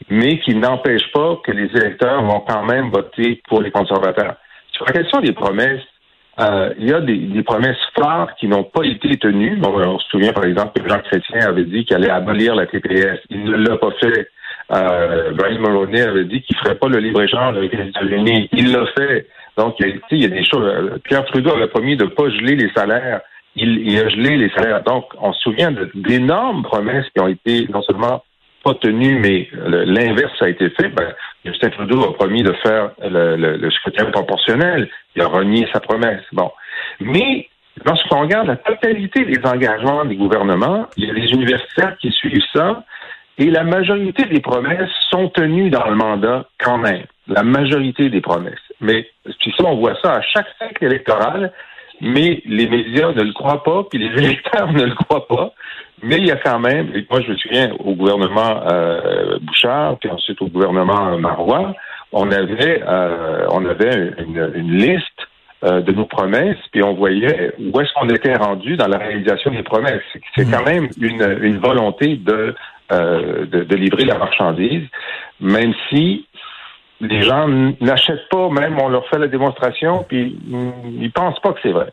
mais 0.08 0.40
qui 0.40 0.54
n'empêche 0.54 1.10
pas 1.12 1.38
que 1.44 1.52
les 1.52 1.70
électeurs 1.76 2.22
vont 2.22 2.40
quand 2.40 2.64
même 2.64 2.90
voter 2.90 3.40
pour 3.48 3.62
les 3.62 3.70
conservateurs. 3.70 4.36
Sur 4.72 4.86
la 4.86 4.92
question 4.92 5.20
des 5.20 5.32
promesses, 5.32 5.82
euh, 6.40 6.72
il 6.78 6.88
y 6.88 6.92
a 6.92 7.00
des, 7.00 7.42
promesses 7.42 7.76
phares 7.94 8.34
qui 8.36 8.48
n'ont 8.48 8.64
pas 8.64 8.84
été 8.84 9.16
tenues. 9.18 9.60
on 9.62 9.98
se 9.98 10.08
souvient, 10.08 10.32
par 10.32 10.44
exemple, 10.44 10.80
que 10.80 10.88
Jean 10.88 11.00
Chrétien 11.00 11.48
avait 11.48 11.64
dit 11.64 11.84
qu'il 11.84 11.96
allait 11.96 12.10
abolir 12.10 12.54
la 12.54 12.66
TPS. 12.66 13.20
Il 13.28 13.44
ne 13.44 13.56
l'a 13.56 13.76
pas 13.76 13.90
fait. 14.00 14.28
Euh, 14.72 15.32
Brian 15.32 15.60
Mulroney 15.60 16.00
avait 16.00 16.24
dit 16.24 16.40
qu'il 16.42 16.56
ne 16.56 16.62
ferait 16.62 16.76
pas 16.76 16.88
le 16.88 16.98
libre-échange 16.98 17.56
avec 17.56 17.72
les 17.74 17.88
États-Unis. 17.88 18.48
Il 18.52 18.72
l'a 18.72 18.86
fait. 18.96 19.26
Donc, 19.58 19.74
il 19.80 20.00
il 20.10 20.22
y 20.22 20.24
a 20.24 20.28
des 20.28 20.44
choses. 20.44 20.64
Euh, 20.64 20.98
Pierre 21.04 21.26
Trudeau 21.26 21.54
avait 21.54 21.68
promis 21.68 21.96
de 21.96 22.04
ne 22.04 22.08
pas 22.08 22.30
geler 22.30 22.56
les 22.56 22.70
salaires. 22.72 23.20
Il, 23.54 23.86
il, 23.86 23.98
a 23.98 24.08
gelé 24.08 24.38
les 24.38 24.48
salaires. 24.50 24.82
Donc, 24.82 25.04
on 25.20 25.34
se 25.34 25.40
souvient 25.40 25.74
d'énormes 25.94 26.62
promesses 26.62 27.04
qui 27.14 27.20
ont 27.20 27.28
été 27.28 27.68
non 27.70 27.82
seulement 27.82 28.24
pas 28.62 28.74
tenues, 28.74 29.18
mais 29.18 29.48
l'inverse 29.52 30.40
a 30.40 30.48
été 30.48 30.70
fait. 30.70 30.88
Ben, 30.88 31.12
Justin 31.44 31.70
Trudeau 31.70 32.04
a 32.04 32.14
promis 32.14 32.42
de 32.42 32.52
faire 32.62 32.90
le, 33.02 33.36
le, 33.36 33.56
le 33.56 33.70
scrutin 33.70 34.06
proportionnel. 34.06 34.88
Il 35.16 35.22
a 35.22 35.26
renié 35.26 35.66
sa 35.72 35.80
promesse. 35.80 36.22
Bon. 36.32 36.50
Mais 37.00 37.48
lorsqu'on 37.84 38.20
regarde 38.20 38.48
la 38.48 38.56
totalité 38.56 39.24
des 39.24 39.40
engagements 39.44 40.04
des 40.04 40.16
gouvernements, 40.16 40.86
il 40.96 41.06
y 41.06 41.10
a 41.10 41.12
les 41.12 41.30
universitaires 41.32 41.96
qui 41.98 42.10
suivent 42.12 42.44
ça, 42.54 42.84
et 43.38 43.50
la 43.50 43.64
majorité 43.64 44.24
des 44.24 44.40
promesses 44.40 44.90
sont 45.10 45.28
tenues 45.28 45.70
dans 45.70 45.88
le 45.88 45.96
mandat 45.96 46.46
quand 46.58 46.78
même. 46.78 47.04
La 47.28 47.42
majorité 47.42 48.10
des 48.10 48.20
promesses. 48.20 48.60
Mais 48.80 49.08
puis 49.40 49.54
ça, 49.56 49.64
on 49.64 49.76
voit 49.76 49.96
ça 50.02 50.16
à 50.16 50.20
chaque 50.22 50.48
cycle 50.60 50.84
électoral, 50.84 51.52
mais 52.00 52.42
les 52.44 52.68
médias 52.68 53.12
ne 53.12 53.22
le 53.22 53.32
croient 53.32 53.62
pas, 53.62 53.84
puis 53.88 53.98
les 53.98 54.22
électeurs 54.22 54.72
ne 54.72 54.84
le 54.84 54.94
croient 54.94 55.26
pas. 55.26 55.52
Mais 56.02 56.16
il 56.18 56.26
y 56.26 56.32
a 56.32 56.36
quand 56.36 56.58
même, 56.58 56.90
et 56.94 57.06
moi 57.08 57.20
je 57.20 57.30
me 57.30 57.36
souviens 57.36 57.72
au 57.78 57.94
gouvernement 57.94 58.62
euh, 58.70 59.38
Bouchard, 59.40 59.98
puis 59.98 60.10
ensuite 60.10 60.40
au 60.42 60.48
gouvernement 60.48 61.16
Marois, 61.18 61.74
on 62.12 62.30
avait 62.30 62.82
euh, 62.86 63.46
on 63.50 63.64
avait 63.64 64.12
une, 64.18 64.52
une 64.54 64.76
liste 64.76 65.28
euh, 65.64 65.80
de 65.80 65.92
nos 65.92 66.06
promesses, 66.06 66.58
puis 66.72 66.82
on 66.82 66.94
voyait 66.94 67.52
où 67.58 67.80
est-ce 67.80 67.92
qu'on 67.94 68.08
était 68.08 68.34
rendu 68.34 68.76
dans 68.76 68.88
la 68.88 68.98
réalisation 68.98 69.52
des 69.52 69.62
promesses. 69.62 70.02
C'est 70.34 70.50
quand 70.50 70.64
même 70.64 70.88
une, 71.00 71.38
une 71.40 71.58
volonté 71.58 72.16
de, 72.16 72.54
euh, 72.90 73.46
de, 73.46 73.62
de 73.62 73.76
livrer 73.76 74.04
la 74.04 74.18
marchandise, 74.18 74.82
même 75.40 75.72
si 75.88 76.26
les 77.00 77.22
gens 77.22 77.46
n'achètent 77.80 78.28
pas, 78.28 78.48
même 78.48 78.76
on 78.80 78.88
leur 78.88 79.06
fait 79.08 79.18
la 79.18 79.28
démonstration, 79.28 80.04
puis 80.08 80.36
ils 81.00 81.12
pensent 81.12 81.40
pas 81.40 81.52
que 81.52 81.60
c'est 81.62 81.72
vrai. 81.72 81.92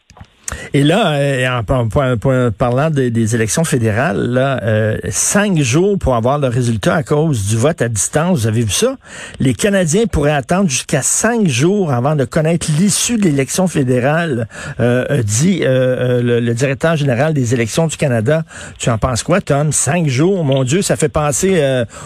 Et 0.74 0.84
là, 0.84 1.13
euh, 1.13 1.48
en, 1.48 2.51
parlant 2.51 2.89
des, 2.89 3.36
élections 3.36 3.63
fédérales, 3.63 4.18
là, 4.18 4.60
euh, 4.63 4.98
cinq 5.10 5.58
jours 5.60 5.98
pour 6.00 6.15
avoir 6.15 6.39
le 6.39 6.48
résultat 6.48 6.96
à 6.96 7.03
cause 7.03 7.48
du 7.48 7.58
vote 7.58 7.82
à 7.82 7.89
distance, 7.89 8.41
vous 8.41 8.48
avez 8.48 8.62
vu 8.62 8.72
ça? 8.72 8.96
Les 9.39 9.53
Canadiens 9.53 10.06
pourraient 10.06 10.32
attendre 10.32 10.70
jusqu'à 10.70 11.01
cinq 11.01 11.48
jours 11.48 11.91
avant 11.91 12.15
de 12.15 12.25
connaître 12.25 12.68
l'issue 12.79 13.18
de 13.18 13.24
l'élection 13.24 13.68
fédérale, 13.68 14.48
euh, 14.79 15.24
dit 15.24 15.62
le, 15.63 16.53
directeur 16.53 16.96
général 16.96 17.34
des 17.34 17.53
élections 17.53 17.88
du 17.88 17.98
Canada. 17.98 18.44
Tu 18.77 18.89
en 18.89 18.98
penses 18.98 19.24
quoi, 19.24 19.41
Tom? 19.41 19.72
Cinq 19.72 20.08
jours, 20.08 20.44
mon 20.44 20.63
Dieu, 20.63 20.82
ça 20.82 20.96
fait 20.96 21.10
penser 21.10 21.62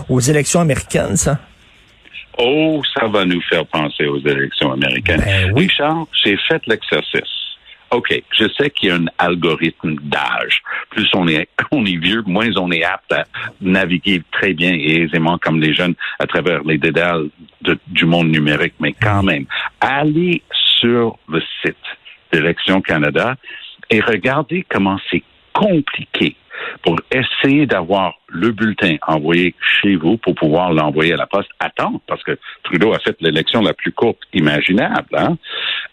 aux 0.10 0.20
élections 0.20 0.60
américaines, 0.60 1.18
ça? 1.18 1.40
Oh, 2.38 2.82
ça 2.98 3.08
va 3.08 3.26
nous 3.26 3.42
faire 3.42 3.66
penser 3.68 4.06
aux 4.06 4.20
élections 4.20 4.72
américaines. 4.72 5.22
Ben 5.24 5.52
oui. 5.54 5.64
Richard, 5.64 6.06
j'ai 6.24 6.38
fait 6.48 6.62
l'exercice. 6.68 7.43
OK, 7.94 8.24
je 8.32 8.46
sais 8.58 8.72
qu'il 8.72 8.90
y 8.90 8.92
a 8.92 8.96
un 8.96 9.06
algorithme 9.20 9.96
d'âge. 10.02 10.64
Plus 10.90 11.08
on 11.14 11.28
est, 11.28 11.48
on 11.72 11.86
est 11.86 11.98
vieux, 11.98 12.24
moins 12.26 12.50
on 12.58 12.72
est 12.72 12.84
apte 12.84 13.12
à 13.12 13.26
naviguer 13.62 14.24
très 14.32 14.54
bien 14.54 14.74
et 14.74 15.04
aisément 15.04 15.38
comme 15.38 15.62
les 15.62 15.76
jeunes 15.76 15.94
à 16.18 16.26
travers 16.26 16.64
les 16.64 16.80
dédales 16.80 17.30
du 17.88 18.06
monde 18.06 18.30
numérique. 18.30 18.74
Mais 18.80 18.94
quand 18.94 19.22
même, 19.22 19.46
allez 19.80 20.42
sur 20.80 21.20
le 21.30 21.42
site 21.62 21.76
d'Élections 22.32 22.82
Canada 22.82 23.36
et 23.92 24.02
regardez 24.02 24.66
comment 24.68 24.98
c'est 25.12 25.24
compliqué 25.54 26.36
pour 26.82 27.00
essayer 27.12 27.68
d'avoir 27.68 28.16
le 28.28 28.52
bulletin 28.52 28.96
envoyé 29.06 29.54
chez 29.82 29.96
vous 29.96 30.18
pour 30.18 30.34
pouvoir 30.34 30.74
l'envoyer 30.74 31.14
à 31.14 31.18
la 31.18 31.28
poste. 31.28 31.50
Attendre, 31.60 32.00
parce 32.08 32.24
que 32.24 32.38
Trudeau 32.64 32.94
a 32.94 33.00
fait 33.00 33.16
l'élection 33.22 33.62
la 33.62 33.74
plus 33.74 33.92
courte 33.92 34.20
imaginable. 34.34 35.16
Hein? 35.16 35.38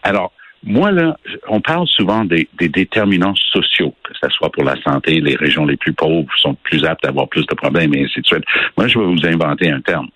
Alors, 0.01 0.31
moi, 0.63 0.91
là, 0.91 1.17
on 1.47 1.59
parle 1.59 1.87
souvent 1.87 2.23
des, 2.23 2.47
déterminants 2.59 3.35
sociaux, 3.35 3.95
que 4.03 4.13
ce 4.21 4.29
soit 4.29 4.51
pour 4.51 4.63
la 4.63 4.79
santé, 4.81 5.19
les 5.19 5.35
régions 5.35 5.65
les 5.65 5.77
plus 5.77 5.93
pauvres 5.93 6.27
sont 6.37 6.53
plus 6.53 6.85
aptes 6.85 7.03
à 7.05 7.09
avoir 7.09 7.27
plus 7.29 7.45
de 7.47 7.55
problèmes 7.55 7.93
et 7.95 8.03
ainsi 8.03 8.21
de 8.21 8.27
suite. 8.27 8.43
Moi, 8.77 8.87
je 8.87 8.99
vais 8.99 9.05
vous 9.05 9.25
inventer 9.25 9.71
un 9.71 9.81
terme. 9.81 10.09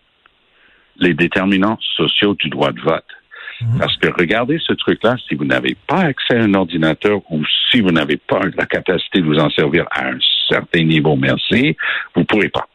Les 0.97 1.13
déterminants 1.13 1.79
sociaux 1.97 2.35
du 2.35 2.49
droit 2.49 2.71
de 2.71 2.79
vote. 2.79 3.05
Mhm. 3.61 3.79
Parce 3.79 3.97
que 3.97 4.07
regardez 4.07 4.59
ce 4.59 4.73
truc-là, 4.73 5.15
si 5.27 5.35
vous 5.35 5.45
n'avez 5.45 5.75
pas 5.87 6.01
accès 6.01 6.37
à 6.37 6.43
un 6.43 6.53
ordinateur 6.53 7.21
ou 7.31 7.41
si 7.71 7.81
vous 7.81 7.91
n'avez 7.91 8.17
pas 8.17 8.41
la 8.55 8.65
capacité 8.65 9.21
de 9.21 9.25
vous 9.25 9.39
en 9.39 9.49
servir 9.49 9.85
à 9.91 10.09
un 10.09 10.19
certain 10.47 10.83
niveau, 10.83 11.15
merci, 11.15 11.75
vous 12.13 12.21
ne 12.21 12.25
pourrez 12.25 12.49
pas. 12.49 12.67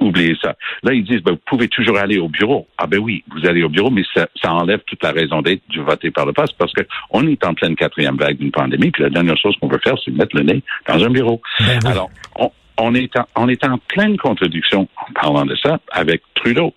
Oubliez 0.00 0.36
ça. 0.40 0.54
Là, 0.82 0.92
ils 0.92 1.04
disent, 1.04 1.22
ben, 1.22 1.32
vous 1.32 1.40
pouvez 1.46 1.68
toujours 1.68 1.98
aller 1.98 2.18
au 2.18 2.28
bureau. 2.28 2.66
Ah 2.78 2.86
ben 2.86 2.98
oui, 2.98 3.24
vous 3.34 3.46
allez 3.46 3.62
au 3.62 3.68
bureau, 3.68 3.90
mais 3.90 4.04
ça, 4.14 4.28
ça 4.40 4.52
enlève 4.52 4.80
toute 4.86 5.02
la 5.02 5.12
raison 5.12 5.42
d'être 5.42 5.62
du 5.68 5.80
voter 5.80 6.10
par 6.10 6.26
le 6.26 6.32
poste 6.32 6.54
parce 6.58 6.72
que 6.72 6.82
on 7.10 7.26
est 7.26 7.44
en 7.44 7.54
pleine 7.54 7.76
quatrième 7.76 8.16
vague 8.16 8.38
d'une 8.38 8.50
pandémie, 8.50 8.90
puis 8.90 9.02
la 9.02 9.10
dernière 9.10 9.36
chose 9.36 9.56
qu'on 9.60 9.68
veut 9.68 9.80
faire, 9.82 9.96
c'est 10.04 10.10
mettre 10.10 10.36
le 10.36 10.42
nez 10.42 10.62
dans 10.88 11.02
un 11.02 11.10
bureau. 11.10 11.40
Ben 11.60 11.78
Alors, 11.86 12.10
on, 12.36 12.50
on 12.78 12.94
est, 12.94 13.16
en, 13.16 13.26
on 13.36 13.48
est 13.48 13.64
en 13.64 13.78
pleine 13.78 14.16
contradiction 14.16 14.88
en 14.96 15.12
parlant 15.12 15.44
de 15.44 15.54
ça 15.56 15.78
avec 15.90 16.22
Trudeau. 16.34 16.74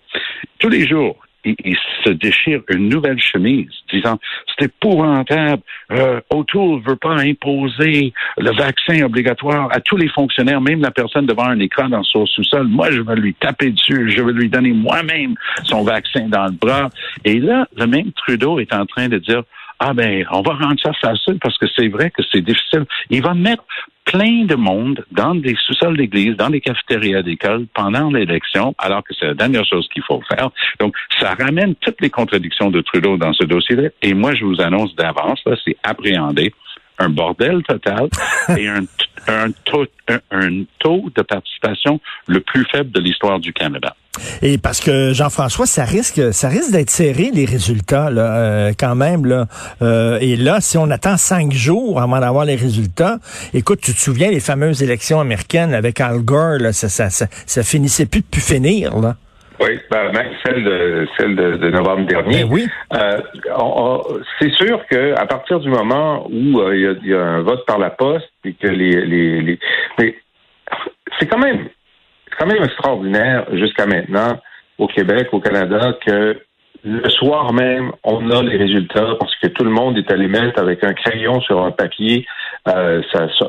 Tous 0.58 0.68
les 0.68 0.86
jours, 0.86 1.16
il, 1.44 1.76
se 2.04 2.10
déchire 2.10 2.60
une 2.68 2.88
nouvelle 2.88 3.20
chemise, 3.20 3.70
disant 3.92 4.18
c'est 4.48 4.66
épouvantable. 4.66 5.62
Euh, 5.92 6.20
O'Toole 6.30 6.80
veut 6.82 6.96
pas 6.96 7.16
imposer 7.20 8.12
le 8.36 8.50
vaccin 8.52 9.02
obligatoire 9.04 9.68
à 9.72 9.80
tous 9.80 9.96
les 9.96 10.08
fonctionnaires, 10.08 10.60
même 10.60 10.80
la 10.80 10.90
personne 10.90 11.26
devant 11.26 11.46
un 11.46 11.58
écran 11.60 11.88
dans 11.88 12.02
son 12.02 12.26
sous-sol. 12.26 12.66
Moi, 12.68 12.90
je 12.90 13.00
vais 13.00 13.16
lui 13.16 13.34
taper 13.34 13.70
dessus, 13.70 14.10
je 14.10 14.22
vais 14.22 14.32
lui 14.32 14.48
donner 14.48 14.72
moi-même 14.72 15.34
son 15.64 15.82
vaccin 15.82 16.28
dans 16.28 16.46
le 16.46 16.52
bras. 16.52 16.88
Et 17.24 17.38
là, 17.38 17.66
le 17.76 17.86
même 17.86 18.12
Trudeau 18.12 18.58
est 18.58 18.72
en 18.74 18.86
train 18.86 19.08
de 19.08 19.18
dire 19.18 19.42
ah 19.86 19.92
ben, 19.92 20.24
on 20.30 20.40
va 20.40 20.54
rendre 20.54 20.80
ça 20.80 20.94
facile 20.94 21.38
parce 21.42 21.58
que 21.58 21.66
c'est 21.76 21.88
vrai 21.88 22.10
que 22.10 22.22
c'est 22.32 22.40
difficile. 22.40 22.86
Il 23.10 23.22
va 23.22 23.34
mettre 23.34 23.64
plein 24.06 24.46
de 24.46 24.54
monde 24.54 25.04
dans 25.12 25.34
des 25.34 25.54
sous-sols 25.66 25.98
d'église, 25.98 26.36
dans 26.36 26.48
des 26.48 26.62
cafétérias 26.62 27.20
d'école 27.20 27.66
pendant 27.74 28.10
l'élection, 28.10 28.74
alors 28.78 29.04
que 29.04 29.12
c'est 29.12 29.26
la 29.26 29.34
dernière 29.34 29.66
chose 29.66 29.86
qu'il 29.92 30.02
faut 30.04 30.22
faire. 30.26 30.48
Donc, 30.80 30.94
ça 31.20 31.34
ramène 31.34 31.74
toutes 31.74 32.00
les 32.00 32.08
contradictions 32.08 32.70
de 32.70 32.80
Trudeau 32.80 33.18
dans 33.18 33.34
ce 33.34 33.44
dossier-là. 33.44 33.90
Et 34.00 34.14
moi, 34.14 34.34
je 34.34 34.46
vous 34.46 34.58
annonce 34.62 34.96
d'avance, 34.96 35.40
là, 35.44 35.54
c'est 35.62 35.76
appréhender 35.82 36.54
un 36.98 37.10
bordel 37.10 37.62
total 37.64 38.08
et 38.56 38.66
un, 38.66 38.84
un, 39.28 39.50
taux, 39.66 39.84
un, 40.30 40.64
taux 40.78 41.10
de 41.14 41.20
participation 41.20 42.00
le 42.26 42.40
plus 42.40 42.64
faible 42.72 42.90
de 42.90 43.00
l'histoire 43.00 43.38
du 43.38 43.52
Canada. 43.52 43.94
Et 44.42 44.58
parce 44.58 44.80
que 44.80 45.12
Jean-François, 45.12 45.66
ça 45.66 45.84
risque, 45.84 46.32
ça 46.32 46.48
risque 46.48 46.72
d'être 46.72 46.90
serré 46.90 47.30
les 47.32 47.44
résultats 47.44 48.10
là, 48.10 48.36
euh, 48.36 48.72
quand 48.78 48.94
même 48.94 49.26
là. 49.26 49.46
Euh, 49.82 50.18
et 50.20 50.36
là, 50.36 50.60
si 50.60 50.78
on 50.78 50.90
attend 50.90 51.16
cinq 51.16 51.52
jours 51.52 52.00
avant 52.00 52.20
d'avoir 52.20 52.44
les 52.44 52.56
résultats, 52.56 53.18
écoute, 53.52 53.80
tu 53.82 53.92
te 53.92 53.98
souviens 53.98 54.30
les 54.30 54.40
fameuses 54.40 54.82
élections 54.82 55.20
américaines 55.20 55.74
avec 55.74 56.00
Al 56.00 56.20
Gore, 56.20 56.58
là, 56.60 56.72
ça, 56.72 56.88
ça, 56.88 57.10
ça, 57.10 57.26
ça 57.46 57.62
finissait 57.62 58.06
plus 58.06 58.20
de 58.20 58.26
plus 58.26 58.40
finir 58.40 58.98
là. 58.98 59.16
Oui, 59.60 59.78
ben, 59.90 60.10
même 60.12 60.32
celle 60.44 60.64
de 60.64 61.06
celle 61.16 61.36
de, 61.36 61.70
novembre 61.70 62.06
dernier. 62.06 62.42
Ben 62.42 62.50
oui. 62.50 62.66
Euh, 62.92 63.20
c'est 64.40 64.50
sûr 64.50 64.84
que 64.90 65.14
à 65.14 65.26
partir 65.26 65.60
du 65.60 65.68
moment 65.68 66.26
où 66.28 66.58
euh, 66.60 66.76
il 66.76 67.08
y, 67.08 67.14
a, 67.14 67.22
un 67.22 67.42
vote 67.42 67.64
par 67.64 67.78
la 67.78 67.90
poste 67.90 68.28
et 68.44 68.54
que 68.54 68.66
les, 68.66 69.06
les, 69.06 69.40
les... 69.42 69.58
mais 69.98 70.16
c'est 71.18 71.26
quand 71.26 71.38
même 71.38 71.68
quand 72.38 72.46
même 72.46 72.62
extraordinaire 72.62 73.46
jusqu'à 73.52 73.86
maintenant 73.86 74.38
au 74.78 74.86
Québec, 74.86 75.28
au 75.32 75.40
Canada, 75.40 75.96
que 76.04 76.36
le 76.84 77.08
soir 77.08 77.52
même, 77.54 77.92
on 78.02 78.30
a 78.30 78.42
les 78.42 78.58
résultats 78.58 79.16
parce 79.18 79.34
que 79.36 79.46
tout 79.46 79.64
le 79.64 79.70
monde 79.70 79.96
est 79.96 80.10
allé 80.10 80.28
mettre 80.28 80.60
avec 80.60 80.84
un 80.84 80.92
crayon 80.92 81.40
sur 81.40 81.64
un 81.64 81.70
papier 81.70 82.26
euh, 82.68 83.00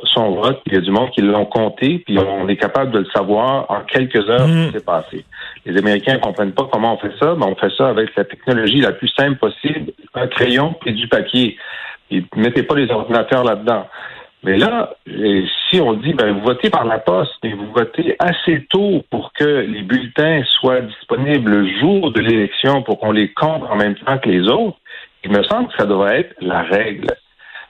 son 0.05 0.31
vote. 0.31 0.61
Il 0.67 0.73
y 0.73 0.77
a 0.77 0.81
du 0.81 0.91
monde 0.91 1.11
qui 1.11 1.21
l'ont 1.21 1.45
compté, 1.45 1.99
puis 2.05 2.17
on 2.17 2.47
est 2.47 2.55
capable 2.55 2.91
de 2.91 2.99
le 2.99 3.05
savoir 3.13 3.69
en 3.69 3.81
quelques 3.81 4.29
heures 4.29 4.47
ce 4.47 4.53
qui 4.53 4.69
mm. 4.69 4.71
s'est 4.71 4.85
passé. 4.85 5.25
Les 5.65 5.77
Américains 5.77 6.13
ne 6.13 6.19
comprennent 6.19 6.53
pas 6.53 6.67
comment 6.71 6.93
on 6.93 6.97
fait 6.97 7.13
ça, 7.19 7.35
mais 7.37 7.45
on 7.45 7.55
fait 7.55 7.71
ça 7.77 7.89
avec 7.89 8.15
la 8.15 8.23
technologie 8.23 8.79
la 8.79 8.93
plus 8.93 9.09
simple 9.09 9.37
possible, 9.37 9.91
un 10.13 10.27
crayon 10.27 10.75
et 10.85 10.93
du 10.93 11.07
papier. 11.09 11.57
Et 12.11 12.23
mettez 12.37 12.63
pas 12.63 12.75
les 12.75 12.89
ordinateurs 12.89 13.43
là-dedans. 13.43 13.87
Mais 14.45 14.57
là, 14.57 14.93
si 15.07 15.81
on 15.81 15.93
dit, 15.93 16.13
ben, 16.13 16.31
vous 16.33 16.41
votez 16.41 16.69
par 16.69 16.85
la 16.85 16.99
poste, 16.99 17.31
mais 17.43 17.53
vous 17.53 17.71
votez 17.75 18.15
assez 18.19 18.63
tôt 18.69 19.03
pour 19.09 19.33
que 19.33 19.43
les 19.43 19.81
bulletins 19.81 20.43
soient 20.59 20.81
disponibles 20.81 21.49
le 21.49 21.79
jour 21.79 22.11
de 22.11 22.21
l'élection 22.21 22.83
pour 22.83 22.99
qu'on 22.99 23.11
les 23.11 23.33
compte 23.33 23.63
en 23.63 23.75
même 23.75 23.95
temps 23.95 24.19
que 24.19 24.29
les 24.29 24.47
autres, 24.47 24.77
il 25.23 25.31
me 25.31 25.41
semble 25.45 25.69
que 25.69 25.77
ça 25.79 25.87
devrait 25.87 26.19
être 26.19 26.35
la 26.41 26.61
règle. 26.61 27.07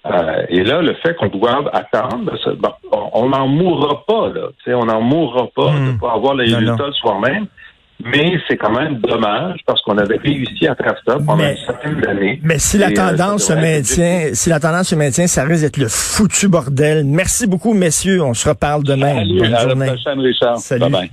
Euh, 0.06 0.46
et 0.50 0.66
là, 0.66 0.82
le 0.82 0.96
fait 0.96 1.16
qu'on 1.16 1.28
doive 1.28 1.70
attendre, 1.72 2.38
on 2.92 3.30
n'en 3.30 3.48
mourra 3.48 4.04
pas. 4.06 4.28
Là, 4.28 4.50
on 4.76 4.86
n'en 4.86 5.02
mourra 5.02 5.48
pas 5.56 5.72
de 5.72 5.94
ne 5.94 5.98
pas 5.98 6.12
avoir 6.12 6.36
les 6.36 6.54
résultats 6.54 6.88
le 6.88 6.94
soir 6.94 7.22
même. 7.22 7.48
Mais 8.04 8.34
c'est 8.48 8.58
quand 8.58 8.72
même 8.72 9.00
dommage 9.00 9.60
parce 9.66 9.82
qu'on 9.82 9.98
avait 9.98 10.18
réussi 10.18 10.68
à 10.68 10.76
faire 10.76 10.96
ça 11.08 11.16
pendant 11.16 11.38
Mais- 11.38 11.52
une 11.54 11.66
certaine 11.66 12.02
d'années. 12.02 12.40
Mais 12.44 12.60
si 12.60 12.78
la 12.78 12.88
euh, 12.88 12.94
tendance 12.94 13.44
se 13.46 13.54
maintient, 13.54 14.30
si 14.34 14.50
la 14.50 14.60
tendance 14.60 14.90
se 14.90 14.96
maintient, 14.96 15.28
ça 15.28 15.44
risque 15.44 15.64
d'être 15.64 15.78
le 15.78 15.88
foutu 15.88 16.48
bordel. 16.48 17.04
Merci 17.06 17.48
beaucoup, 17.48 17.74
messieurs. 17.74 18.22
On 18.24 18.34
se 18.34 18.50
reparle 18.50 18.84
demain. 18.84 19.16
Salut, 19.16 19.38
Bonne 19.40 19.46
à 19.48 19.50
la 19.64 19.68
journée. 19.68 19.86
prochaine, 19.88 20.20
Richard. 20.20 20.58
Salut. 20.58 20.82
Bye 20.82 20.92
bye. 20.92 21.12